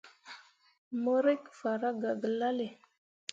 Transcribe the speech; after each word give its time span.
Mo 1.01 1.15
rǝkki 1.23 1.51
farah 1.59 1.95
gah 2.01 2.15
gelale. 2.21 2.67